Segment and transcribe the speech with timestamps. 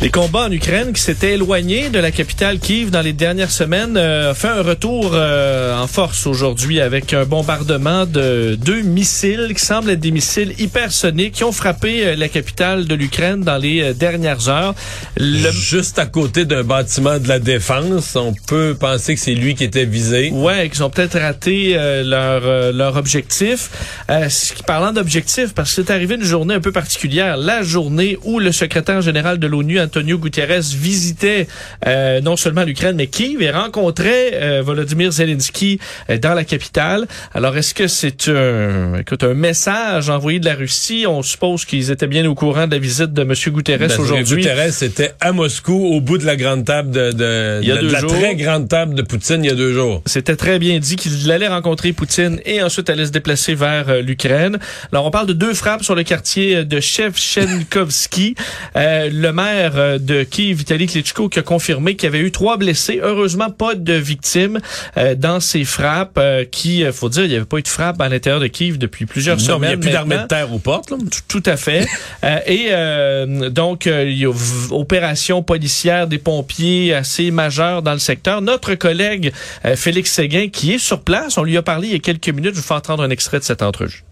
[0.00, 3.96] Les combats en Ukraine qui s'étaient éloignés de la capitale Kiev dans les dernières semaines
[3.96, 9.64] euh, fait un retour euh, en force aujourd'hui avec un bombardement de deux missiles qui
[9.64, 13.82] semblent être des missiles hypersoniques qui ont frappé euh, la capitale de l'Ukraine dans les
[13.82, 14.72] euh, dernières heures.
[15.16, 15.50] Le...
[15.50, 19.64] Juste à côté d'un bâtiment de la défense, on peut penser que c'est lui qui
[19.64, 20.30] était visé.
[20.30, 23.70] Ouais, qu'ils ont peut-être raté euh, leur euh, leur objectif.
[24.10, 27.62] Euh, ce qui- parlant d'objectif, parce que c'est arrivé une journée un peu particulière, la
[27.62, 31.46] journée où le secrétaire général de l'ONU, Antonio Guterres, visitait
[31.86, 35.78] euh, non seulement l'Ukraine mais Kiev et rencontrait euh, Volodymyr Zelensky
[36.10, 37.06] euh, dans la capitale.
[37.32, 41.06] Alors, est-ce que c'est un, écoute, un message envoyé de la Russie?
[41.08, 44.42] On suppose qu'ils étaient bien au courant de la visite de Monsieur Guterres que aujourd'hui.
[44.42, 47.76] Guterres était à Moscou, au bout de la grande table de, de, Il y a
[47.76, 48.12] de- deux de la jours.
[48.12, 50.02] très grande table de Poutine il y a deux jours.
[50.04, 54.02] C'était très bien dit qu'il allait rencontrer Poutine et ensuite allait se déplacer vers euh,
[54.02, 54.58] l'Ukraine.
[54.92, 58.34] Alors, on parle de deux frappes sur le quartier de Shevchenkovski.
[58.76, 62.56] Euh, le maire de Kiev, Vitaly Klitschko, qui a confirmé qu'il y avait eu trois
[62.56, 63.00] blessés.
[63.02, 64.60] Heureusement, pas de victimes
[64.96, 67.68] euh, dans ces frappes euh, qui, euh, faut dire, il n'y avait pas eu de
[67.68, 69.68] frappe à l'intérieur de Kiev depuis plusieurs Non, mais il semaines.
[69.68, 70.90] n'y a plus d'armée de terre aux portes.
[70.90, 70.96] Là.
[71.28, 71.86] Tout à fait.
[72.24, 74.30] Euh, et euh, donc, euh, il y a
[74.70, 78.40] opération policière des pompiers assez majeure dans le secteur.
[78.42, 79.32] Notre collègue
[79.64, 82.28] euh, Félix Séguin, qui est sur place, on lui a parlé il y a quelques
[82.28, 82.54] minutes.
[82.54, 84.02] Je vous fais entendre un extrait de cette entrevue.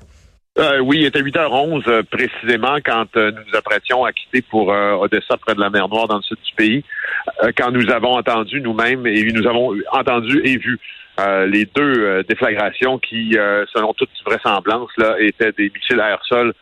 [0.59, 4.69] Euh, oui, il était 8h11 euh, précisément quand euh, nous nous apprêtions à quitter pour
[4.69, 6.85] Odessa, près de la mer Noire, dans le sud du pays,
[7.57, 10.79] quand nous avons entendu nous-mêmes et nous avons entendu et vu
[11.47, 13.33] les deux déflagrations qui,
[13.75, 16.53] selon toute vraisemblance, là, étaient des missiles air-sol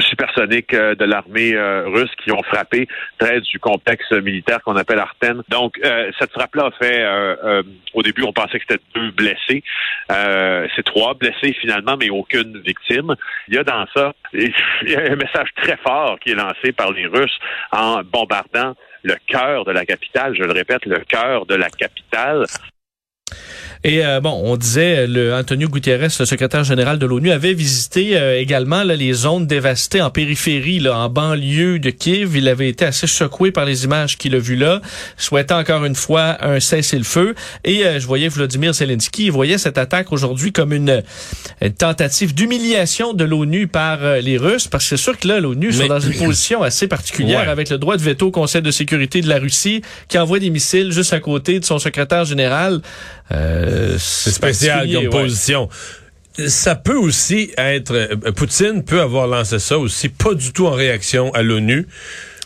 [0.00, 5.42] supersoniques de l'armée euh, russe qui ont frappé près du complexe militaire qu'on appelle Arten.
[5.48, 7.62] Donc, euh, cette frappe-là a fait, euh, euh,
[7.94, 9.62] au début, on pensait que c'était deux blessés.
[10.12, 13.14] Euh, c'est trois blessés finalement, mais aucune victime.
[13.48, 14.52] Il y a dans ça il
[14.86, 17.38] y a un message très fort qui est lancé par les Russes
[17.72, 20.34] en bombardant le cœur de la capitale.
[20.36, 22.44] Je le répète, le cœur de la capitale.
[23.84, 28.16] Et euh, bon, on disait, le Antonio Guterres, le secrétaire général de l'ONU, avait visité
[28.16, 32.36] euh, également là, les zones dévastées en périphérie, là, en banlieue de Kiev.
[32.36, 34.80] Il avait été assez secoué par les images qu'il a vues là,
[35.16, 37.34] souhaitant encore une fois un cessez-le-feu.
[37.64, 41.02] Et euh, je voyais Vladimir Zelensky, il voyait cette attaque aujourd'hui comme une,
[41.60, 45.40] une tentative d'humiliation de l'ONU par euh, les Russes, parce que c'est sûr que là,
[45.40, 47.48] l'ONU sont dans une position assez particulière Ouais.
[47.48, 50.50] avec le droit de veto au Conseil de sécurité de la Russie, qui envoie des
[50.50, 52.80] missiles juste à côté de son secrétaire général.
[53.30, 53.67] Euh,
[53.98, 55.10] C'est spécial comme ouais.
[55.10, 55.68] position.
[56.46, 57.92] Ça peut aussi être...
[57.92, 61.88] euh, Poutine peut avoir lancé ça aussi, pas du tout en réaction à l'ONU,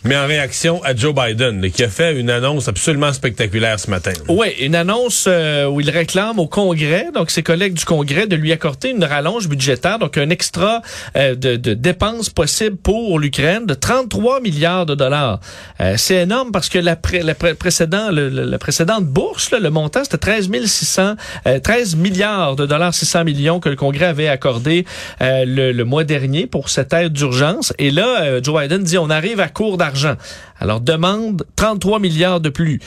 [0.04, 4.12] mais en réaction à Joe Biden, qui a fait une annonce absolument spectaculaire ce matin.
[4.28, 8.34] Oui, une annonce euh, où il réclame au Congrès, donc ses collègues du Congrès, de
[8.34, 10.82] lui accorder une rallonge budgétaire, donc un extra
[11.16, 15.40] euh, de, dépenses possibles pour l'Ukraine de 33 milliards de dollars.
[15.80, 21.14] Euh, c'est énorme parce que la, précédente bourse, le montant, c'était 13 600,
[21.46, 24.84] euh, 13 milliards de dollars, 600 millions que le Congrès avait accordé
[25.20, 27.72] le, le mois dernier pour cette aide d'urgence.
[27.78, 30.16] Et là, Joe Biden dit, on arrive à court d'argent l'argent.
[30.62, 32.78] Alors, demande 33 milliards de plus.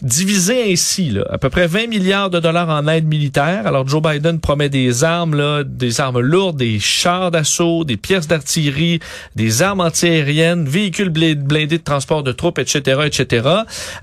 [0.00, 3.66] Divisé ainsi, là, à peu près 20 milliards de dollars en aide militaire.
[3.66, 8.28] Alors, Joe Biden promet des armes, là, des armes lourdes, des chars d'assaut, des pièces
[8.28, 9.00] d'artillerie,
[9.36, 13.46] des armes antiaériennes, véhicules bl- blindés de transport de troupes, etc., etc.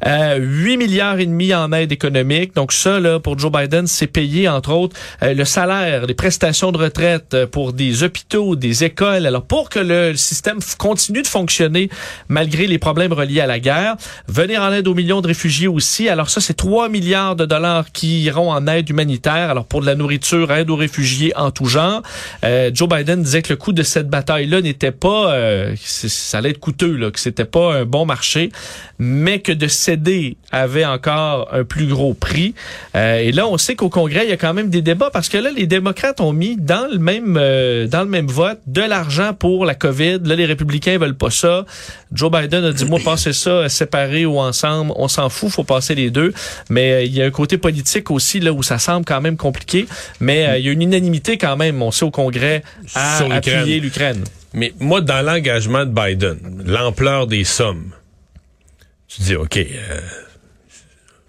[0.05, 2.53] Euh, 8 milliards et demi en aide économique.
[2.53, 6.71] Donc, ça, là, pour Joe Biden, c'est payé, entre autres, euh, le salaire, les prestations
[6.71, 9.25] de retraite euh, pour des hôpitaux, des écoles.
[9.25, 11.89] Alors, pour que le, système continue de fonctionner
[12.27, 13.95] malgré les problèmes reliés à la guerre,
[14.27, 16.09] venir en aide aux millions de réfugiés aussi.
[16.09, 19.49] Alors ça, c'est 3 milliards de dollars qui iront en aide humanitaire.
[19.49, 22.01] Alors pour de la nourriture, aide aux réfugiés en tout genre.
[22.43, 26.51] Euh, Joe Biden disait que le coût de cette bataille-là n'était pas, euh, ça allait
[26.51, 28.51] être coûteux, là, que c'était pas un bon marché,
[28.99, 32.53] mais que de céder avait encore un plus gros prix.
[32.95, 35.29] Euh, et là, on sait qu'au Congrès, il y a quand même des débats parce
[35.29, 38.81] que là, les démocrates ont mis dans le même euh, dans le même vote de
[38.81, 40.19] l'argent pour la COVID.
[40.23, 41.65] Là, les républicains veulent pas ça.
[42.11, 45.63] Joe Biden a dit, moi, passez ça euh, séparé ou ensemble, on s'en fout, faut
[45.63, 46.33] passer les deux.
[46.69, 49.37] Mais euh, il y a un côté politique aussi là où ça semble quand même
[49.37, 49.85] compliqué.
[50.19, 52.63] Mais euh, il y a une unanimité quand même, on sait au Congrès,
[52.95, 54.23] à Sur appuyer l'Ukraine.
[54.53, 57.91] Mais moi, dans l'engagement de Biden, l'ampleur des sommes,
[59.07, 59.99] tu dis, OK, euh,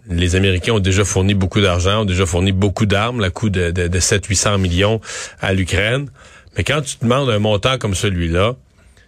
[0.09, 3.71] les Américains ont déjà fourni beaucoup d'argent, ont déjà fourni beaucoup d'armes, la coût de,
[3.71, 5.01] de, de 700-800 millions
[5.41, 6.09] à l'Ukraine.
[6.57, 8.55] Mais quand tu demandes un montant comme celui-là,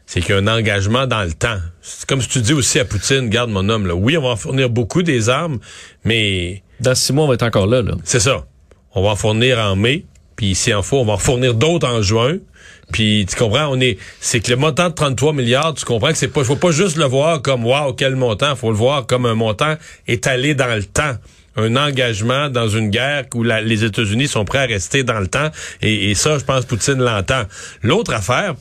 [0.08, 1.58] c'est qu'il y a un engagement dans le temps.
[1.82, 3.94] C'est comme si tu dis aussi à Poutine, garde mon homme, là.
[3.94, 5.58] oui, on va en fournir beaucoup des armes,
[6.02, 6.62] mais...
[6.80, 7.82] Dans six mois, on va être encore là.
[7.82, 7.92] là.
[8.04, 8.46] C'est ça.
[8.94, 11.86] On va en fournir en mai, puis s'il en faut, on va en fournir d'autres
[11.86, 12.38] en juin.
[12.90, 16.16] Puis tu comprends, on est, c'est que le montant de 33 milliards, tu comprends que
[16.16, 19.26] c'est pas, faut pas juste le voir comme waouh quel montant, faut le voir comme
[19.26, 19.74] un montant
[20.06, 21.16] étalé dans le temps
[21.56, 25.26] un engagement dans une guerre où la, les États-Unis sont prêts à rester dans le
[25.26, 25.50] temps.
[25.82, 27.42] Et, et ça, je pense, Poutine l'entend.
[27.82, 28.54] L'autre affaire,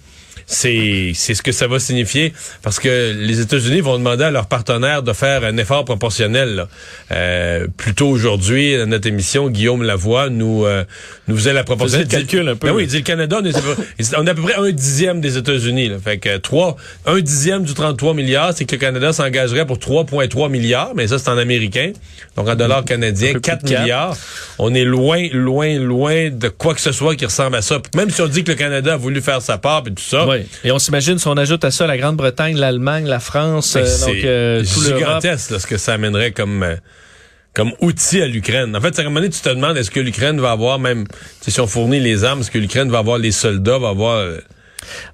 [0.50, 4.48] c'est c'est ce que ça va signifier parce que les États-Unis vont demander à leurs
[4.48, 6.68] partenaires de faire un effort proportionnel.
[7.12, 10.86] Euh, plus tôt aujourd'hui, dans notre émission, Guillaume Lavoie nous euh,
[11.28, 12.00] nous faisait la proposition.
[12.00, 12.68] Faisait le calcul un peu.
[12.68, 15.20] Ben oui, il dit le Canada, on est, on est à peu près un dixième
[15.20, 15.92] des États-Unis.
[16.02, 20.50] Fait que trois, un dixième du 33 milliards, c'est que le Canada s'engagerait pour 3,3
[20.50, 21.92] milliards, mais ça c'est en américain,
[22.38, 24.16] donc en dollars canadiens, 4 milliards.
[24.60, 27.82] On est loin, loin, loin de quoi que ce soit qui ressemble à ça.
[27.96, 30.26] Même si on dit que le Canada a voulu faire sa part et tout ça.
[30.38, 30.46] Oui.
[30.64, 33.86] Et on s'imagine si on ajoute à ça la Grande-Bretagne, l'Allemagne, la France, Ben, euh,
[33.86, 35.00] c'est donc euh, tout l'Europe.
[35.00, 36.76] gigantesque là, ce que ça amènerait comme euh,
[37.54, 38.76] comme outil à l'Ukraine.
[38.76, 41.06] En fait, à un moment donné, tu te demandes est-ce que l'Ukraine va avoir même
[41.42, 44.38] si on fournit les armes, est-ce que l'Ukraine va avoir les soldats, va avoir euh,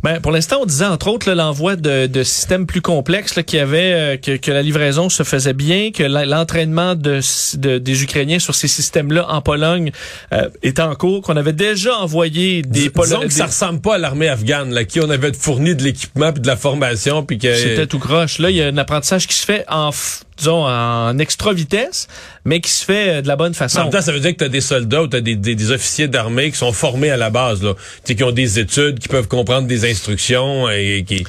[0.04, 3.58] Ben, pour l'instant, on disait entre autres l'envoi de, de systèmes plus complexes là, qui
[3.58, 7.20] avait euh, que, que la livraison se faisait bien, que l'entraînement de,
[7.58, 9.92] de- des Ukrainiens sur ces systèmes-là en Pologne
[10.34, 13.28] euh, était en cours, qu'on avait déjà envoyé des disons Polonais.
[13.28, 16.42] que ça ressemble pas à l'armée afghane, là, qui on avait fourni de l'équipement puis
[16.42, 18.40] de la formation, puis que C'était tout croche.
[18.40, 19.90] Là, il y a un apprentissage qui se fait en,
[20.38, 22.08] disons, en extra vitesse,
[22.46, 23.82] mais qui se fait euh, de la bonne En façon.
[23.82, 25.72] même temps, ça veut dire que tu as des soldats ou tu des, des- des
[25.72, 27.74] officiers d'armée qui sont formés à la base, là.
[28.06, 31.24] Qui ont des études, qui peuvent comprendre des instructions et qui.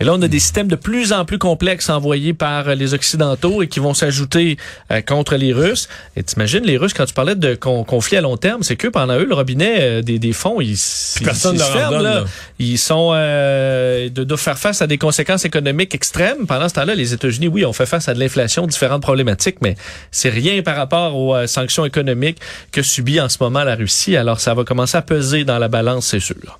[0.00, 2.94] Et là, on a des systèmes de plus en plus complexes envoyés par euh, les
[2.94, 4.56] Occidentaux et qui vont s'ajouter
[4.92, 5.88] euh, contre les Russes.
[6.16, 8.86] Et t'imagines, les Russes, quand tu parlais de con- conflit à long terme, c'est que
[8.88, 11.90] pendant eux, le robinet euh, des, des fonds, ils, ils- personne ils se en ferment,
[11.96, 12.14] donne, là.
[12.20, 12.24] là.
[12.60, 16.46] Ils sont euh, de, doivent faire face à des conséquences économiques extrêmes.
[16.46, 19.74] Pendant ce temps-là, les États-Unis, oui, ont fait face à de l'inflation, différentes problématiques, mais
[20.12, 22.38] c'est rien par rapport aux sanctions économiques
[22.72, 24.16] que subit en ce moment la Russie.
[24.16, 26.58] Alors, ça va commencer à peser dans la balance, c'est sûr.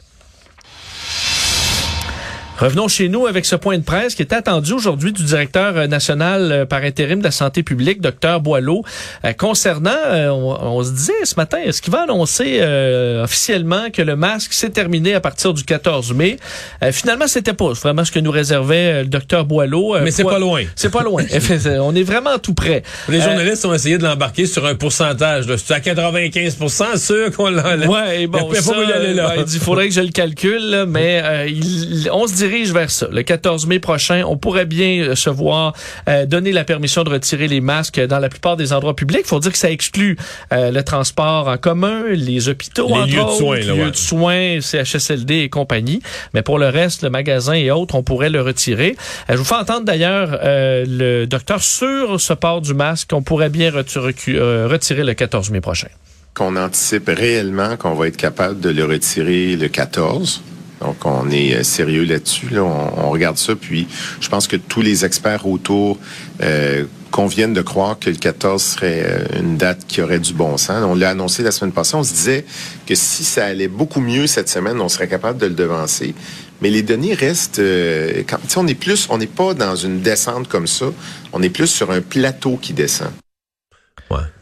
[2.58, 5.87] Revenons chez nous avec ce point de presse qui est attendu aujourd'hui du directeur euh,
[5.87, 8.82] national euh, par intérim de la santé publique, docteur Boileau,
[9.25, 14.02] euh, concernant, on, on se disait ce matin, est-ce qu'il va annoncer euh, officiellement que
[14.02, 16.37] le masque s'est terminé à partir du 14 mai?
[16.82, 19.96] Euh, finalement, c'était pas vraiment ce que nous réservait le docteur Boileau.
[20.02, 20.62] Mais c'est pas loin.
[20.75, 21.22] C'est pas loin.
[21.81, 22.82] on est vraiment tout près.
[23.08, 25.44] Les Euh, journalistes ont essayé de l'embarquer sur un pourcentage.
[25.64, 27.88] C'est à 95% sûr qu'on l'enlève.
[27.88, 29.31] Ouais, bon, Il pas ça, voulu aller là.
[29.31, 32.72] euh, il dit, faudrait que je le calcule, là, mais euh, il- on se dirige
[32.72, 33.06] vers ça.
[33.10, 35.74] Le 14 mai prochain, on pourrait bien euh, se voir
[36.08, 39.26] euh, donner la permission de retirer les masques dans la plupart des endroits publics.
[39.26, 40.16] faut dire que ça exclut
[40.52, 43.90] euh, le transport en commun, les hôpitaux, Les entre lieux de soins, là, lieux ouais.
[43.90, 46.00] de soins, CHSLD et compagnie.
[46.34, 48.96] Mais pour le reste, le magasin et autres, on pourrait le retirer.
[49.28, 53.10] Euh, je vous fais entendre d'ailleurs euh, le docteur sur ce port du masque.
[53.12, 55.88] On pourrait bien retu- recu- euh, retirer le 14 mai prochain.
[56.34, 60.40] qu'on anticipe réellement qu'on va être capable de le retirer le 14.
[60.80, 62.48] Donc, on est euh, sérieux là-dessus.
[62.50, 62.62] Là.
[62.62, 63.54] On, on regarde ça.
[63.56, 63.86] Puis,
[64.20, 65.98] je pense que tous les experts autour
[66.42, 70.56] euh, conviennent de croire que le 14 serait euh, une date qui aurait du bon
[70.56, 70.84] sens.
[70.84, 71.94] On l'a annoncé la semaine passée.
[71.96, 72.44] On se disait
[72.86, 76.14] que si ça allait beaucoup mieux cette semaine, on serait capable de le devancer.
[76.60, 77.60] Mais les données restent.
[77.60, 80.87] euh, quand, on est plus, on n'est pas dans une descente comme ça.
[81.32, 83.11] On est plus sur un plateau qui descend.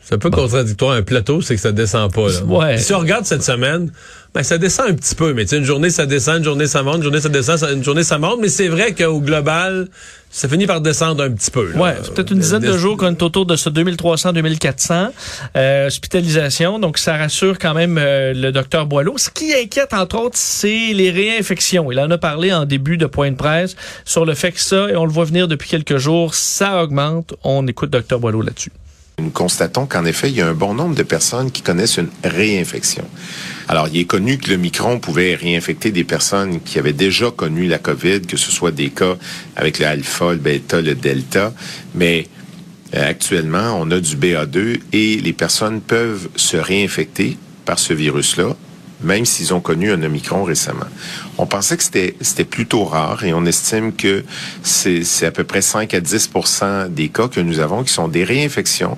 [0.09, 0.93] C'est un peu contradictoire.
[0.93, 2.29] Un plateau, c'est que ça descend pas.
[2.29, 2.45] Là.
[2.45, 2.79] Ouais.
[2.79, 3.91] Si on regarde cette semaine,
[4.33, 5.35] ben, ça descend un petit peu.
[5.35, 7.59] Mais tu sais, une journée, ça descend, une journée, ça monte, une journée, ça descend,
[7.73, 8.39] une journée, ça monte.
[8.41, 9.89] Mais c'est vrai qu'au global,
[10.31, 11.73] ça finit par descendre un petit peu.
[11.73, 11.77] là.
[11.77, 15.11] Ouais, c'est peut-être une dizaine de jours qu'on est autour de ce 2300-2400
[15.57, 16.79] euh, hospitalisation.
[16.79, 19.19] Donc, ça rassure quand même euh, le docteur Boileau.
[19.19, 21.91] Ce qui inquiète, entre autres, c'est les réinfections.
[21.91, 24.89] Il en a parlé en début de point de presse sur le fait que ça,
[24.89, 27.35] et on le voit venir depuis quelques jours, ça augmente.
[27.43, 28.71] On écoute docteur Boileau là-dessus.
[29.18, 32.11] Nous constatons qu'en effet, il y a un bon nombre de personnes qui connaissent une
[32.23, 33.04] réinfection.
[33.66, 37.66] Alors, il est connu que le micron pouvait réinfecter des personnes qui avaient déjà connu
[37.66, 39.16] la COVID, que ce soit des cas
[39.56, 41.54] avec le alpha, le bêta, le delta,
[41.94, 42.28] mais
[42.94, 48.54] euh, actuellement, on a du BA2 et les personnes peuvent se réinfecter par ce virus-là,
[49.00, 50.87] même s'ils ont connu un Omicron récemment.
[51.38, 54.25] On pensait que c'était plutôt rare et on estime que
[54.62, 58.08] c'est c'est à peu près 5 à 10% des cas que nous avons qui sont
[58.08, 58.96] des réinfections.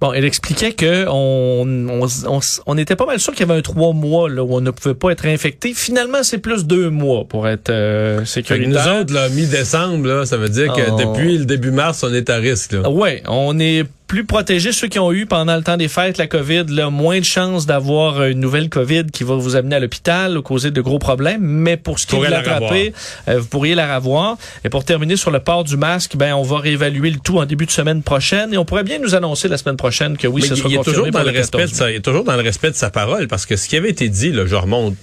[0.00, 3.58] Bon, elle expliquait que on on, on, on était pas mal sûr qu'il y avait
[3.58, 5.74] un trois mois là, où on ne pouvait pas être infecté.
[5.74, 9.00] Finalement, c'est plus deux mois pour être euh, que nous sécuritaire.
[9.00, 10.96] autres, là, mi-décembre, là, ça veut dire que Oh.
[10.96, 12.72] depuis le début mars, on est à risque.
[12.72, 12.88] Là.
[12.90, 16.26] Ouais, on est plus protéger ceux qui ont eu pendant le temps des fêtes la
[16.26, 20.36] COVID, là, moins de chances d'avoir une nouvelle COVID qui va vous amener à l'hôpital
[20.36, 21.42] ou causer de gros problèmes.
[21.42, 22.92] Mais pour ce qui est de Pourriez la l'attraper,
[23.28, 24.36] euh, vous pourriez la revoir.
[24.64, 27.46] Et pour terminer sur le port du masque, ben on va réévaluer le tout en
[27.46, 30.42] début de semaine prochaine et on pourrait bien nous annoncer la semaine prochaine que oui,
[30.42, 32.24] Mais ce sera confirmé toujours dans pour le respect de 14 sa, il est toujours
[32.24, 34.56] dans le respect de sa parole parce que ce qui avait été dit, là, je
[34.56, 34.96] remonte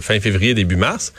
[0.00, 1.12] fin février, début mars,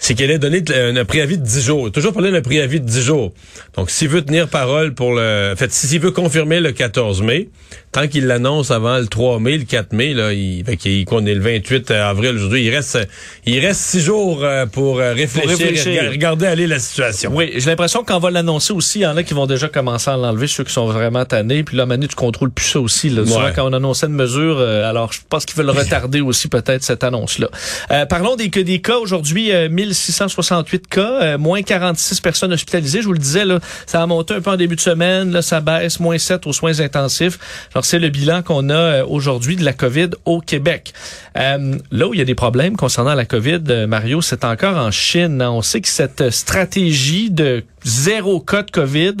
[0.00, 1.92] c'est qu'elle allait donner un, un préavis de 10 jours.
[1.92, 3.32] Toujours parlé d'un préavis de 10 jours.
[3.76, 5.52] Donc, s'il veut tenir parole pour le...
[5.52, 7.50] En fait, s'il veut confirmer le 14 mai,
[7.92, 11.34] tant qu'il l'annonce avant le 3 mai, le 4 mai, là, il, fait qu'on est
[11.34, 12.98] le 28 avril aujourd'hui, il reste,
[13.46, 15.92] il reste 6 jours euh, pour euh, réfléchir, réfléchir.
[15.92, 17.32] et rega- regarder aller la situation.
[17.34, 20.08] Oui, j'ai l'impression qu'on va l'annoncer aussi, il y en a qui vont déjà commencer
[20.10, 21.64] à l'enlever, ceux qui sont vraiment tannés.
[21.64, 23.10] Puis là, Manu, tu contrôles plus ça aussi.
[23.10, 23.24] Là.
[23.26, 26.84] Souvent, quand on annonçait une mesure, euh, alors je pense qu'ils veulent retarder aussi peut-être
[26.84, 27.48] cette annonce-là.
[27.90, 33.00] Euh, parlons des, que des cas aujourd'hui, euh, 1668 cas, euh, moins 46 personnes hospitalisées.
[33.02, 35.42] Je vous le disais, là, ça a monté un peu en début de semaine, là,
[35.42, 37.38] ça baisse, moins 7 aux soins intensifs.
[37.80, 40.92] Alors, c'est le bilan qu'on a euh, aujourd'hui de la COVID au Québec.
[41.38, 44.76] Euh, là où il y a des problèmes concernant la COVID, euh, Mario, c'est encore
[44.76, 45.40] en Chine.
[45.40, 45.50] hein.
[45.50, 49.14] On sait que cette stratégie de zéro cas de COVID,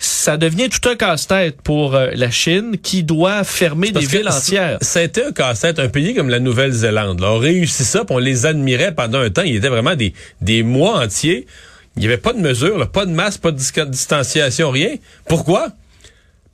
[0.00, 4.78] ça devient tout un casse-tête pour euh, la Chine qui doit fermer des villes entières.
[4.80, 5.78] Ça a été un casse-tête.
[5.78, 9.30] Un pays comme la Nouvelle-Zélande là, a réussi ça, puis on les admirait pendant un
[9.30, 9.42] temps.
[9.42, 11.46] Il était vraiment des, des mois entiers.
[11.96, 14.96] Il n'y avait pas de mesures, là, pas de masque, pas de dis- distanciation, rien.
[15.28, 15.68] Pourquoi?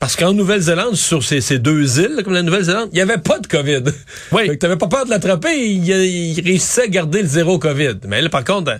[0.00, 3.40] Parce qu'en Nouvelle-Zélande, sur ces, ces deux îles, comme la Nouvelle-Zélande, il n'y avait pas
[3.40, 3.82] de COVID.
[4.32, 4.42] Oui.
[4.46, 7.94] Fait que t'avais pas peur de l'attraper, il, il réussissait à garder le zéro COVID.
[8.06, 8.72] Mais là, par contre,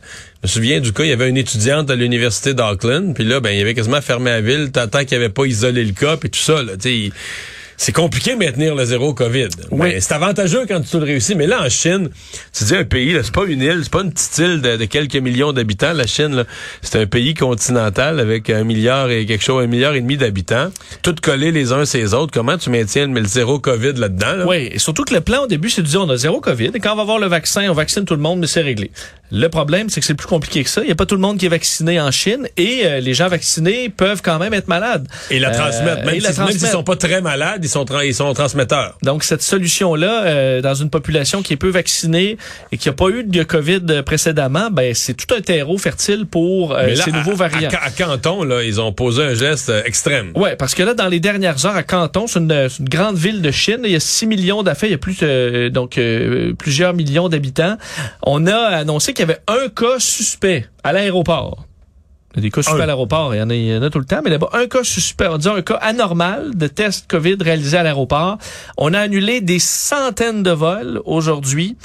[0.43, 3.41] je me souviens du cas, il y avait une étudiante à l'université d'Auckland, puis là,
[3.41, 6.31] ben, il avait quasiment fermé la ville, tant qu'il avait pas isolé le cas, puis
[6.31, 7.13] tout ça, là, tu sais, il-
[7.79, 9.49] c'est compliqué de maintenir le zéro COVID.
[9.71, 9.93] Oui.
[9.93, 11.37] Ben, c'est avantageux quand tu le réussis.
[11.37, 12.11] Mais là, en Chine,
[12.53, 14.85] tu dis un pays, c'est pas une île, c'est pas une petite île de, de
[14.85, 15.93] quelques millions d'habitants.
[15.93, 16.45] La Chine, là,
[16.83, 20.71] c'est un pays continental avec un milliard et quelque chose, un milliard et demi d'habitants.
[21.03, 22.33] Tout collés les uns sur les autres.
[22.33, 24.37] Comment tu maintiens le zéro COVID là-dedans?
[24.37, 24.47] Là?
[24.47, 26.73] Oui, et surtout que le plan au début, c'est de dire on a zéro COVID
[26.75, 28.91] et quand on va avoir le vaccin, on vaccine tout le monde, mais c'est réglé.
[29.31, 30.81] Le problème, c'est que c'est plus compliqué que ça.
[30.83, 33.13] Il n'y a pas tout le monde qui est vacciné en Chine et euh, les
[33.15, 35.07] gens vaccinés peuvent quand même être malades.
[35.31, 36.05] Et la Euh, transmettre.
[36.07, 36.73] Même si- s'ils transmettre.
[36.73, 38.97] sont pas très malades, ils sont, ils sont transmetteurs.
[39.03, 42.39] Donc, cette solution-là, euh, dans une population qui est peu vaccinée
[42.73, 46.73] et qui n'a pas eu de COVID précédemment, ben c'est tout un terreau fertile pour
[46.75, 47.69] euh, là, ces nouveaux variants.
[47.71, 50.33] À, à Canton, là, ils ont posé un geste euh, extrême.
[50.35, 53.43] Ouais, parce que là, dans les dernières heures, à Canton, c'est une, une grande ville
[53.43, 53.81] de Chine.
[53.85, 57.29] Il y a 6 millions d'affaires, il y a plus euh, donc euh, plusieurs millions
[57.29, 57.77] d'habitants.
[58.23, 61.65] On a annoncé qu'il y avait un cas suspect à l'aéroport.
[62.35, 62.83] Il y a des cas suspects Un.
[62.83, 64.51] à l'aéroport, il y, en a, il y en a tout le temps, mais là-bas,
[64.53, 68.39] un cas suspect, on dire un cas anormal de test COVID réalisé à l'aéroport.
[68.77, 71.77] On a annulé des centaines de vols aujourd'hui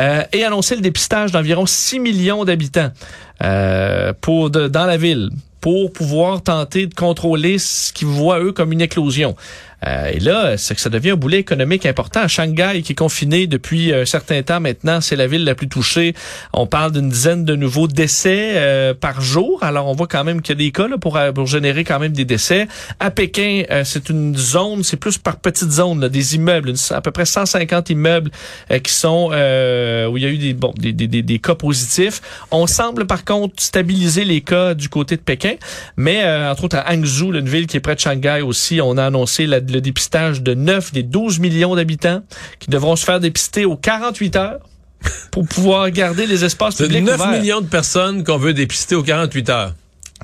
[0.00, 2.90] euh, et annoncé le dépistage d'environ 6 millions d'habitants
[3.42, 5.30] euh, pour de- dans la ville
[5.60, 9.36] pour pouvoir tenter de contrôler ce qu'ils voient eux comme une éclosion.
[9.86, 12.26] Euh, et là, c'est que ça devient un boulet économique important.
[12.28, 16.14] Shanghai, qui est confiné depuis un certain temps maintenant, c'est la ville la plus touchée.
[16.52, 19.62] On parle d'une dizaine de nouveaux décès euh, par jour.
[19.62, 21.84] Alors, on voit quand même qu'il y a des cas là, pour, euh, pour générer
[21.84, 22.68] quand même des décès.
[22.98, 27.00] À Pékin, euh, c'est une zone, c'est plus par petites zones, là, des immeubles, à
[27.00, 28.30] peu près 150 immeubles
[28.70, 32.20] euh, qui sont où il y a eu des, bon, des, des, des, cas positifs.
[32.50, 35.54] On semble par contre stabiliser les cas du côté de Pékin,
[35.96, 39.04] mais entre autres à Hangzhou, une ville qui est près de Shanghai aussi, on a
[39.06, 42.22] annoncé la- le dépistage de 9 des 12 millions d'habitants
[42.58, 44.60] qui devront se faire dépister aux 48 heures
[45.30, 47.40] pour pouvoir garder les espaces publics 9 ouverts.
[47.40, 49.74] millions de personnes qu'on veut dépister aux 48 heures.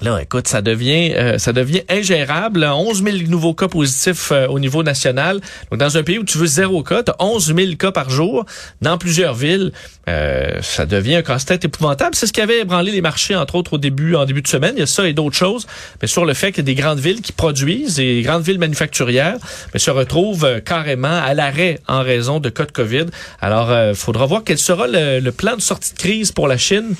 [0.03, 2.65] Là, écoute, ça devient euh, ça devient ingérable.
[2.65, 5.41] 11 000 nouveaux cas positifs euh, au niveau national.
[5.71, 8.11] Donc, dans un pays où tu veux zéro cas, tu as 11 000 cas par
[8.11, 8.45] jour
[8.83, 9.73] dans plusieurs villes.
[10.09, 12.15] Euh, ça devient un casse-tête épouvantable.
[12.15, 14.75] C'est ce qui avait ébranlé les marchés, entre autres, au début, en début de semaine.
[14.77, 15.67] Il y a ça et d'autres choses.
[16.01, 19.37] Mais sur le fait que des grandes villes qui produisent, des grandes villes manufacturières,
[19.75, 23.07] mais se retrouvent euh, carrément à l'arrêt en raison de cas de COVID.
[23.41, 26.57] Alors, il faudra voir quel sera le, le plan de sortie de crise pour la
[26.57, 26.95] Chine.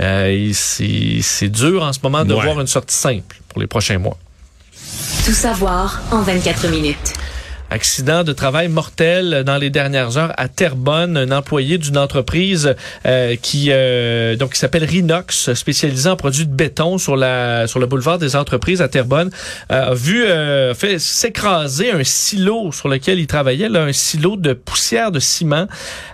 [0.00, 2.42] Euh, et c'est c'est dur en ce moment de Ouais.
[2.44, 4.16] voir une sortie simple pour les prochains mois.
[5.24, 7.12] Tout savoir en 24 minutes.
[7.72, 11.16] Accident de travail mortel dans les dernières heures à Terrebonne.
[11.16, 12.74] Un employé d'une entreprise
[13.06, 17.78] euh, qui euh, donc qui s'appelle Rinox, spécialisé en produits de béton sur la sur
[17.78, 19.30] le boulevard des entreprises à Terrebonne,
[19.70, 24.36] euh, a vu euh, fait s'écraser un silo sur lequel il travaillait, là, un silo
[24.36, 25.66] de poussière de ciment,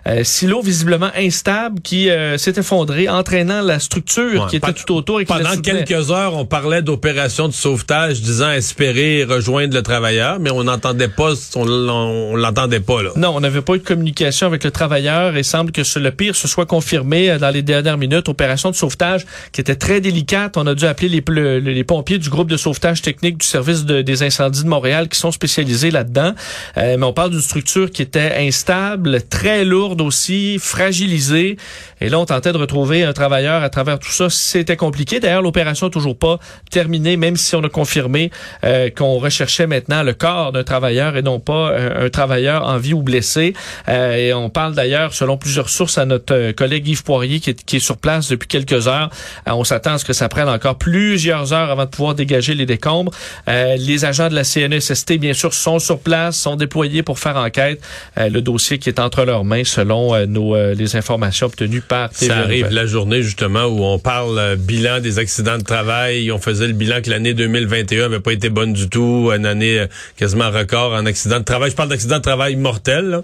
[0.06, 4.94] euh, silo visiblement instable qui euh, s'est effondré, entraînant la structure Ouais, qui était tout
[4.94, 9.74] autour et qui la Pendant quelques heures, on parlait d'opération de sauvetage disant espérer rejoindre
[9.74, 13.10] le travailleur, mais on n'entendait pas on, l'entendait pas là.
[13.16, 16.36] Non, on n'avait pas eu de communication avec le travailleur et semble que le pire
[16.36, 18.28] se soit confirmé euh, dans les dernières minutes.
[18.28, 20.56] Opération de sauvetage qui était très délicate.
[20.56, 24.64] On a dû appeler les, pompiers du groupe de sauvetage technique du service des incendies
[24.64, 26.34] de Montréal qui sont spécialisés là-dedans.
[26.76, 31.56] Euh, mais on parle d'une structure qui était instable, très lourde aussi, fragilisée.
[32.00, 34.28] Et là, on tentait de retrouver un travailleur à travers tout ça.
[34.30, 35.20] C'était compliqué.
[35.20, 36.38] D'ailleurs, l'opération toujours pas
[36.70, 38.30] terminée, même si on a confirmé
[38.64, 42.78] euh, qu'on recherchait maintenant le corps d'un travailleur et non pas euh, un travailleur en
[42.78, 43.54] vie ou blessé.
[43.88, 47.64] Euh, et on parle d'ailleurs, selon plusieurs sources, à notre collègue Yves Poirier qui est,
[47.64, 49.10] qui est sur place depuis quelques heures.
[49.46, 52.66] on s'attend à ce que ça prenne encore plusieurs heures avant de pouvoir dégager les
[52.66, 53.12] décombres.
[53.46, 57.80] les agents de la CNESST, bien sûr, sont sur place, sont déployés pour faire enquête.
[58.16, 62.68] le dossier qui est entre leurs mains, selon nos les informations obtenues par Ça arrive
[62.70, 66.30] la journée justement où on parle bilan des accidents de travail.
[66.30, 69.84] On faisait le bilan que l'année 2021 avait pas été bonne du tout, une année
[70.16, 71.70] quasiment record en accident de travail.
[71.70, 73.22] Je parle d'accident de travail mortel.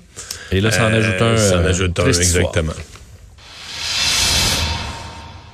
[0.52, 1.36] Et là, ça en ajoute un.
[1.36, 2.72] Ça en ajoute un, exactement.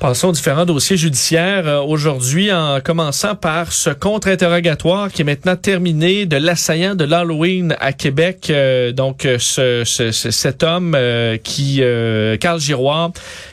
[0.01, 5.57] Passons aux différents dossiers judiciaires euh, aujourd'hui, en commençant par ce contre-interrogatoire qui est maintenant
[5.57, 8.47] terminé de l'assaillant de l'Halloween à Québec.
[8.49, 10.97] Euh, donc, euh, ce, ce, cet homme
[11.45, 11.83] qui,
[12.41, 13.11] Carl Giroir,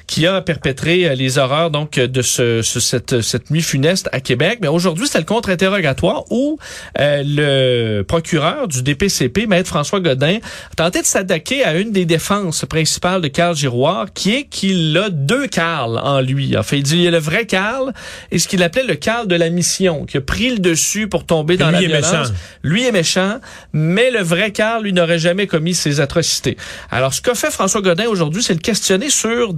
[0.08, 4.60] qui a perpétré les horreurs donc de ce, cette, cette nuit funeste à Québec.
[4.62, 6.58] Mais aujourd'hui, c'est le contre-interrogatoire où
[6.98, 10.38] le procureur du DPCP, Maître François Godin,
[10.72, 14.98] a tenté de s'attaquer à une des défenses principales de Carl Giroir, qui est qu'il
[14.98, 16.56] a deux Carl en lui lui.
[16.64, 17.94] fait, il dit il y a le vrai Carl
[18.32, 21.26] et ce qu'il appelait le Carl de la mission, qui a pris le dessus pour
[21.26, 22.12] tomber dans la violence.
[22.12, 22.34] Méchant.
[22.64, 23.40] Lui est méchant,
[23.74, 26.58] mais le vrai Carl, lui, n'aurait jamais commis ces atrocités.
[26.92, 29.54] Alors, ce qu'a fait François Godin aujourd'hui, c'est le questionner sur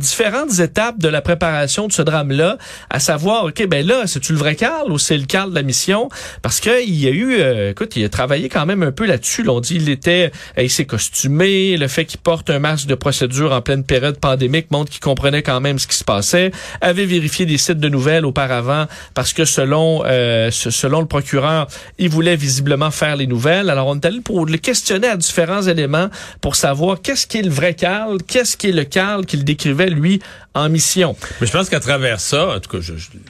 [0.46, 2.58] différentes étapes de la préparation de ce drame-là,
[2.90, 5.64] à savoir, OK, ben là, c'est-tu le vrai Carl ou c'est le Carl de la
[5.64, 6.10] mission?
[6.42, 9.48] Parce qu'il y a eu, euh, écoute, il a travaillé quand même un peu là-dessus.
[9.50, 12.96] On dit il était, euh, il s'est costumé, le fait qu'il porte un masque de
[12.96, 17.06] procédure en pleine période pandémique montre qu'il comprenait quand même ce qui se passait avait
[17.06, 21.68] vérifié des sites de nouvelles auparavant parce que selon euh, selon le procureur,
[21.98, 23.70] il voulait visiblement faire les nouvelles.
[23.70, 26.10] Alors on est allé pour le questionner à différents éléments
[26.42, 29.90] pour savoir qu'est-ce qui est le vrai Carl, qu'est-ce qui est le Carl qu'il décrivait
[29.90, 30.20] lui
[30.56, 31.16] en mission.
[31.40, 32.84] Mais je pense qu'à travers ça, en tout cas,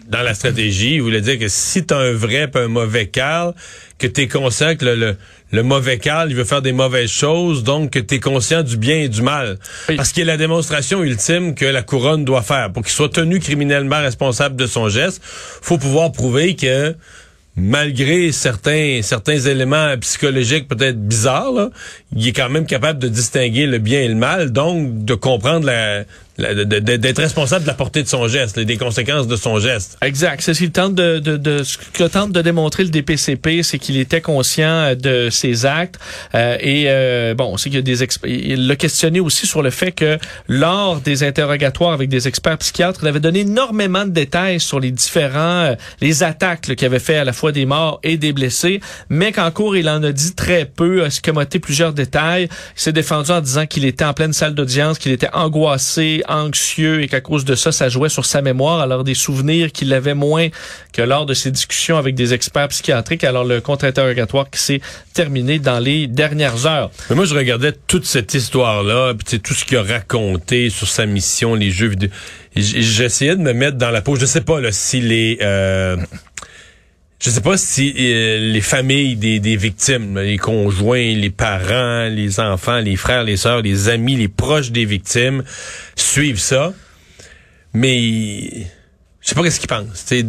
[0.07, 3.07] dans la stratégie, il voulait dire que si tu as un vrai et un mauvais
[3.07, 3.53] Carl,
[3.97, 5.17] que tu es conscient que le,
[5.51, 8.77] le, mauvais Carl, il veut faire des mauvaises choses, donc que tu es conscient du
[8.77, 9.57] bien et du mal.
[9.97, 12.71] Parce qu'il y a la démonstration ultime que la couronne doit faire.
[12.71, 16.95] Pour qu'il soit tenu criminellement responsable de son geste, faut pouvoir prouver que
[17.57, 21.69] malgré certains certains éléments psychologiques peut-être bizarres,
[22.15, 25.65] il est quand même capable de distinguer le bien et le mal, donc de comprendre
[25.65, 26.05] la,
[26.39, 29.97] d'être responsable de la portée de son geste, des conséquences de son geste.
[30.01, 30.41] Exact.
[30.41, 33.79] C'est ce qu'il tente de, de, de, ce que tente de démontrer le DPCP, c'est
[33.79, 35.99] qu'il était conscient de ses actes
[36.35, 39.91] euh, et euh, bon, c'est qu'il a des il l'a questionné aussi sur le fait
[39.91, 44.79] que lors des interrogatoires avec des experts psychiatres, il avait donné énormément de détails sur
[44.79, 48.33] les différents euh, les attaques qu'il avait fait à la fois des morts et des
[48.33, 52.49] blessés, mais qu'en cours il en a dit très peu, a scamoté plusieurs détails.
[52.75, 57.01] Il s'est défendu en disant qu'il était en pleine salle d'audience, qu'il était angoissé, anxieux
[57.01, 60.13] et qu'à cause de ça, ça jouait sur sa mémoire, alors des souvenirs qu'il avait
[60.13, 60.47] moins
[60.93, 63.23] que lors de ses discussions avec des experts psychiatriques.
[63.23, 64.81] Alors le contre-interrogatoire qui s'est
[65.13, 66.91] terminé dans les dernières heures.
[67.09, 71.05] Mais moi, je regardais toute cette histoire-là, puis tout ce qu'il a raconté sur sa
[71.05, 72.09] mission, les jeux vidéo.
[72.55, 74.15] J'essayais de me mettre dans la peau.
[74.15, 75.37] Je sais pas là, si les...
[75.41, 75.97] Euh,
[77.19, 82.39] je sais pas si euh, les familles des, des, victimes, les conjoints, les parents, les
[82.39, 85.43] enfants, les frères, les sœurs, les amis, les proches des victimes
[85.95, 86.73] suivent ça.
[87.73, 88.67] Mais
[89.19, 89.87] je sais pas qu'est-ce qu'ils pensent.
[89.95, 90.25] C'est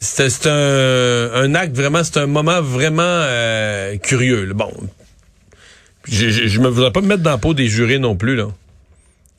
[0.00, 4.52] c'est un, un, acte vraiment, c'est un moment vraiment euh, curieux.
[4.52, 4.72] Bon,
[6.08, 8.34] je, je, je, me voudrais pas me mettre dans la peau des jurés non plus
[8.34, 8.48] là,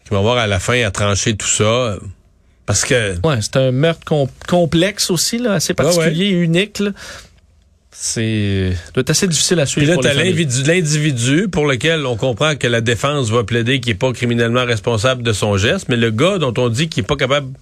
[0.06, 1.97] qui vont avoir à la fin à trancher tout ça.
[2.65, 3.15] Parce que.
[3.26, 4.06] Ouais, c'est un meurtre
[4.47, 6.82] complexe aussi, là, assez particulier et unique.
[7.95, 9.97] C'est doit être assez difficile à suivre.
[9.99, 13.95] Puis là, t'as l'individu pour lequel on comprend que la défense va plaider qu'il est
[13.95, 17.15] pas criminellement responsable de son geste, mais le gars dont on dit qu'il est pas
[17.15, 17.54] capable,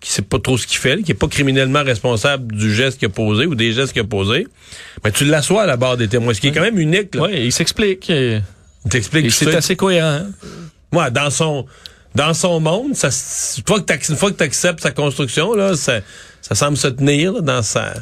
[0.00, 3.06] qui sait pas trop ce qu'il fait, qui est pas criminellement responsable du geste qu'il
[3.06, 4.46] a posé ou des gestes qu'il a posé,
[5.04, 7.10] ben tu l'assois à la barre des témoins, ce qui est quand même unique.
[7.14, 8.08] Oui, il s'explique.
[8.08, 8.42] Il
[8.90, 9.30] t'explique.
[9.30, 10.26] C'est assez cohérent.
[10.90, 11.10] Moi, hein?
[11.10, 11.66] dans son
[12.14, 13.08] dans son monde, ça,
[13.58, 13.92] une fois que tu
[14.80, 16.00] sa construction, là, ça,
[16.48, 17.92] ça semble se tenir là, dans sa...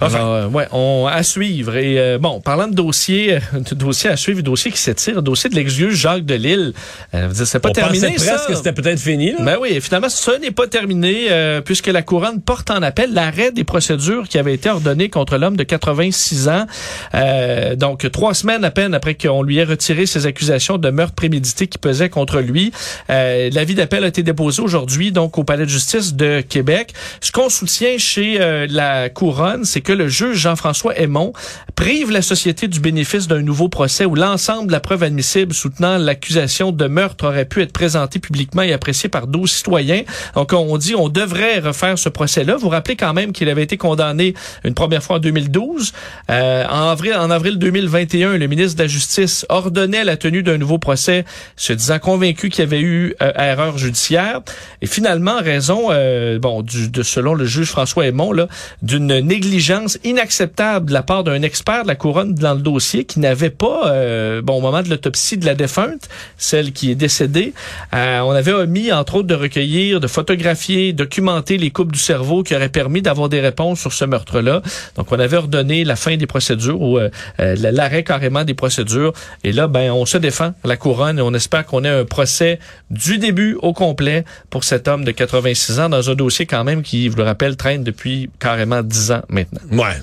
[0.00, 0.16] Enfin.
[0.16, 1.76] Alors, euh, ouais, on à suivre.
[1.76, 5.50] Et euh, bon, parlant de dossier, euh, de dossier à suivre, dossier qui s'étire, dossier
[5.50, 6.72] de l'ex-juge Jacques Delisle.
[7.14, 8.32] Euh, c'est pas on terminé pensait ça.
[8.34, 9.32] presque que c'était peut-être fini.
[9.32, 9.38] Là.
[9.40, 13.50] Ben oui, finalement, ce n'est pas terminé euh, puisque la couronne porte en appel l'arrêt
[13.50, 16.66] des procédures qui avaient été ordonnées contre l'homme de 86 ans.
[17.14, 21.14] Euh, donc, trois semaines à peine après qu'on lui ait retiré ses accusations de meurtre
[21.14, 22.72] prémédité qui pesaient contre lui.
[23.10, 26.92] Euh, L'avis d'appel a été déposé aujourd'hui donc au Palais de justice de Québec.
[27.20, 31.32] Ce qu'on soutient chez euh, la couronne, c'est que le juge Jean-François Aymon
[31.74, 35.98] prive la société du bénéfice d'un nouveau procès où l'ensemble de la preuve admissible soutenant
[35.98, 40.02] l'accusation de meurtre aurait pu être présentée publiquement et appréciée par 12 citoyens.
[40.34, 42.56] Donc, on dit on devrait refaire ce procès-là.
[42.56, 44.34] Vous rappelez quand même qu'il avait été condamné
[44.64, 45.92] une première fois en 2012.
[46.30, 50.58] Euh, en, avril, en avril 2021, le ministre de la Justice ordonnait la tenue d'un
[50.58, 51.24] nouveau procès,
[51.56, 54.40] se disant convaincu qu'il y avait eu euh, erreur judiciaire.
[54.82, 58.48] Et finalement, en raison, euh, bon, du, de, selon le juge François Aymon, là,
[58.82, 63.20] d'une négligence inacceptable de la part d'un expert de la couronne dans le dossier qui
[63.20, 67.54] n'avait pas, euh, bon, au moment de l'autopsie de la défunte, celle qui est décédée,
[67.94, 72.42] euh, on avait omis, entre autres, de recueillir, de photographier, documenter les coupes du cerveau
[72.42, 74.62] qui auraient permis d'avoir des réponses sur ce meurtre-là.
[74.96, 79.12] Donc, on avait ordonné la fin des procédures ou euh, euh, l'arrêt carrément des procédures.
[79.44, 82.58] Et là, ben, on se défend la couronne et on espère qu'on ait un procès
[82.90, 86.82] du début au complet pour cet homme de 86 ans dans un dossier quand même
[86.82, 89.60] qui, je le rappelle, traîne depuis carrément 10 ans maintenant.
[89.72, 89.96] Ouais.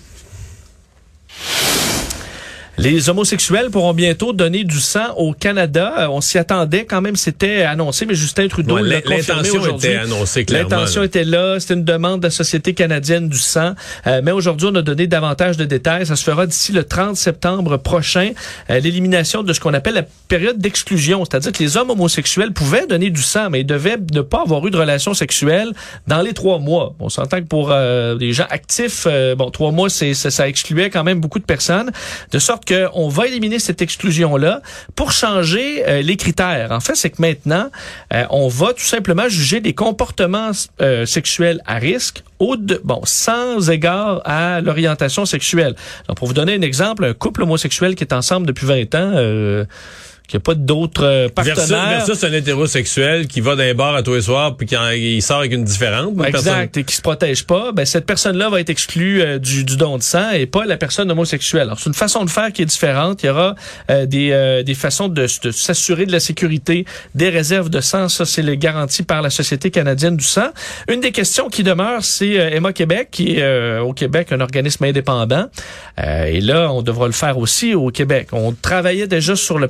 [2.78, 5.94] Les homosexuels pourront bientôt donner du sang au Canada.
[6.00, 9.62] Euh, on s'y attendait quand même, c'était annoncé, mais Justin Trudeau Ouais, l'a confirmé l'intention
[9.62, 9.88] aujourd'hui.
[9.90, 11.06] était annoncée clairement, L'intention là.
[11.08, 13.76] était là, c'était une demande de la Société canadienne du sang.
[14.08, 16.06] Euh, mais aujourd'hui, on a donné davantage de détails.
[16.06, 18.32] Ça se fera d'ici le 30 septembre prochain.
[18.70, 22.88] Euh, L'élimination de ce qu'on appelle la période d'exclusion, c'est-à-dire que les hommes homosexuels pouvaient
[22.88, 25.72] donner du sang, mais ils devaient ne pas avoir eu de relations sexuelles
[26.08, 26.94] dans les trois mois.
[27.00, 29.08] On s'entend que pour euh, des gens actifs,
[29.38, 31.90] bon, trois mois, c'est ça, ça excluait quand même beaucoup de personnes,
[32.34, 34.62] de sorte qu'on va éliminer cette exclusion-là
[34.96, 36.72] pour changer euh, les critères.
[36.72, 37.70] En fait, c'est que maintenant,
[38.14, 40.52] euh, on va tout simplement juger des comportements
[40.82, 42.24] euh, sexuels à risque
[42.84, 45.76] bon, sans égard à l'orientation sexuelle.
[46.08, 49.66] Donc, pour vous donner un exemple, un couple homosexuel qui est ensemble depuis 20 ans,
[50.26, 52.06] euh, qui n'a pas d'autres euh, Versus, partenaires.
[52.06, 54.90] versus un hétérosexuel qui va dans les bars à tous les soirs puis qui en-
[54.90, 56.12] il sort avec une différente.
[56.16, 59.40] une personne- Exact, et qui se protège pas, ben cette personne-là va être exclue euh,
[59.40, 61.64] du, du don de sang et pas la personne homosexuelle.
[61.64, 63.24] Alors c'est une façon de faire qui est différente.
[63.24, 63.56] Il y aura
[63.90, 68.10] euh, des, euh, des façons de, de s'assurer de la sécurité des réserves de sang.
[68.10, 70.50] Ça c'est le garanti par la Société canadienne du sang.
[70.92, 74.42] Une des questions qui demeure, c'est euh, Emma Québec, qui est euh, au Québec un
[74.42, 75.46] organisme indépendant.
[76.00, 78.30] Euh, et là, on devra le faire aussi au Québec.
[78.32, 79.68] On travaillait déjà sur le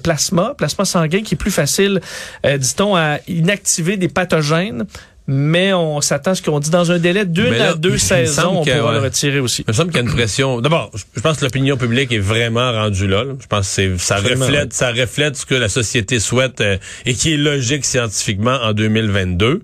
[0.54, 2.02] plasma, plasma sanguin qui est plus facile,
[2.46, 4.86] euh, dit-on, à inactiver des pathogènes
[5.28, 8.64] mais on s'attend à ce qu'on dit dans un délai d'une à deux saisons, on
[8.64, 8.98] que, pourra ouais.
[9.00, 9.64] le retirer aussi.
[9.68, 10.62] Il me semble qu'il y a une pression.
[10.62, 13.24] D'abord, je pense que l'opinion publique est vraiment rendue là.
[13.42, 16.78] Je pense que c'est- ça reflète, ça reflète ce que la société souhaite euh,
[17.08, 19.64] et qui est logique scientifiquement en 2022.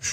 [0.00, 0.08] Je,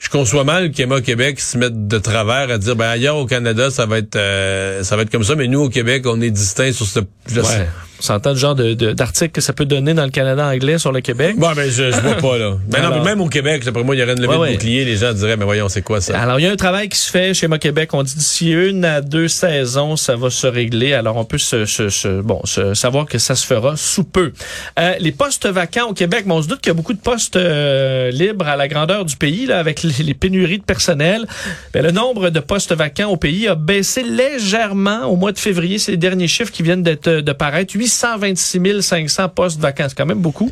[0.00, 3.70] je conçois mal qu'Emma Québec se mette de travers à dire ben ailleurs au Canada
[3.70, 6.30] ça va être euh, ça va être comme ça mais nous au Québec on est
[6.32, 6.98] distinct sur ce
[7.28, 7.68] je sais- Ouais.
[8.00, 10.78] On s'entend le genre de- de- d'article que ça peut donner dans le Canada anglais
[10.78, 11.36] sur le Québec?
[11.38, 12.56] Bon ben je, je vois pas là.
[12.68, 14.52] Ben non, mais même au Québec, d'après moi, il y aurait une levée Ouais, de
[14.54, 16.18] bouclier, les gens diraient mais voyons, c'est quoi ça?
[16.18, 17.90] Alors, il y a un travail qui se fait chez Mo Québec.
[17.92, 20.94] On dit d'ici une à deux saisons, ça va se régler.
[20.94, 24.32] Alors, on peut se, se- se- bon, se savoir que ça se fera sous peu.
[24.78, 27.00] Euh, les postes vacants au Québec, bon, on se doute qu'il y a beaucoup de
[27.00, 31.26] postes euh, libres à la grandeur du pays, là, avec les, les pénuries de personnel.
[31.74, 35.78] Ben, le nombre de postes vacants au pays a baissé légèrement au mois de février.
[35.78, 37.72] C'est les derniers chiffres qui viennent d'être de paraître.
[37.90, 40.50] 826 500 postes vacants, c'est quand même beaucoup.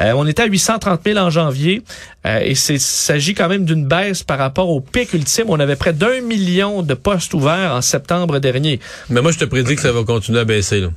[0.00, 1.82] Euh, on était à 830 000 en janvier.
[2.26, 5.44] Euh, et c'est- il s'agit quand même d'une baisse par rapport au pic ultime.
[5.48, 8.80] On avait près d'un million de postes ouverts en septembre dernier.
[9.10, 10.80] Mais moi, je te prédis que ça va continuer à baisser.
[10.80, 10.88] Là.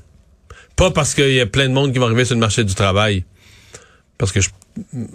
[0.75, 2.73] Pas parce qu'il y a plein de monde qui va arriver sur le marché du
[2.73, 3.23] travail.
[4.21, 4.49] Parce que je-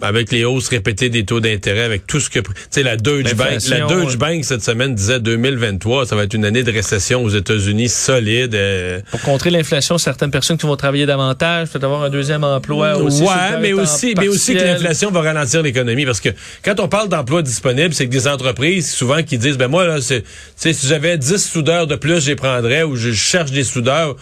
[0.01, 2.39] avec les hausses répétées des taux d'intérêt, avec tout ce que...
[2.39, 4.17] Tu sais, la Deutsche Bank, la Deutsche.
[4.17, 8.53] Bank, cette semaine, disait 2023, ça va être une année de récession aux États-Unis solide.
[8.53, 12.97] euh, Pour contrer l'inflation, certaines personnes qui vont travailler davantage, peut-être avoir un deuxième emploi
[12.97, 13.23] aussi.
[13.23, 16.29] ouais, mais aussi, mais aussi que l'inflation va ralentir l'économie parce que
[16.65, 20.01] quand on parle d'emplois disponibles, c'est que des entreprises souvent qui disent ben moi là
[20.01, 23.51] c'est tu sais si j'avais 10 soudeurs de plus, je les prendrais ou je cherche
[23.51, 24.17] des soudeurs.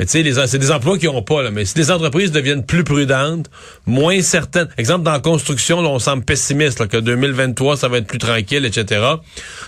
[0.00, 1.50] Mais tu sais, c'est des emplois qui n'ont pas, là.
[1.50, 3.50] Mais si les entreprises deviennent plus prudentes,
[3.84, 4.68] moins certaines.
[4.78, 8.16] Exemple, dans la construction, là, on semble pessimiste, là, que 2023, ça va être plus
[8.16, 9.02] tranquille, etc.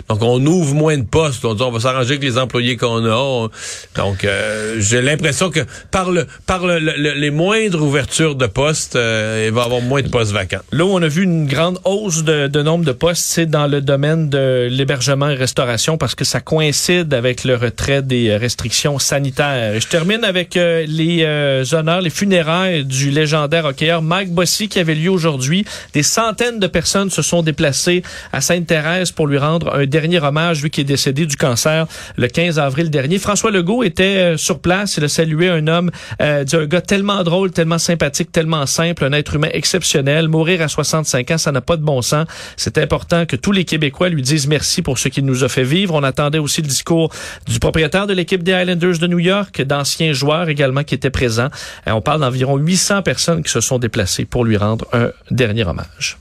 [0.08, 1.44] Donc, on ouvre moins de postes.
[1.44, 3.14] On dit, on va s'arranger avec les employés qu'on a.
[3.14, 3.50] On-
[3.98, 8.96] Donc, euh, j'ai l'impression que par le, par le- le- les moindres ouvertures de postes,
[8.96, 10.62] euh, il va y avoir moins de postes vacants.
[10.72, 13.66] Là où on a vu une grande hausse de, de nombre de postes, c'est dans
[13.66, 18.98] le domaine de l'hébergement et restauration parce que ça coïncide avec le retrait des restrictions
[18.98, 19.74] sanitaires.
[19.74, 24.68] Et je termine avec euh, les euh, honneurs, les funérailles du légendaire hockeyeur Mike Bossy
[24.68, 25.64] qui avait lieu aujourd'hui.
[25.92, 30.62] Des centaines de personnes se sont déplacées à Sainte-Thérèse pour lui rendre un dernier hommage,
[30.62, 33.18] lui qui est décédé du cancer le 15 avril dernier.
[33.18, 34.96] François Legault était euh, sur place.
[34.96, 39.12] Il a salué un homme, euh, un gars tellement drôle, tellement sympathique, tellement simple, un
[39.12, 40.28] être humain exceptionnel.
[40.28, 42.26] Mourir à 65 ans, ça n'a pas de bon sens.
[42.56, 45.64] C'est important que tous les Québécois lui disent merci pour ce qu'il nous a fait
[45.64, 45.94] vivre.
[45.94, 47.10] On attendait aussi le discours
[47.46, 51.48] du propriétaire de l'équipe des Islanders de New York, d'anciens joueurs également qui étaient présents.
[51.86, 55.64] Euh, on parle d'environ 800 personnes qui se sont déplacées pour lui rendre un dernier
[55.64, 56.18] hommage.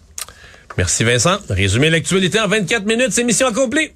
[0.78, 1.38] Merci Vincent.
[1.50, 3.92] Résumé l'actualité en 24 minutes, c'est mission accomplie.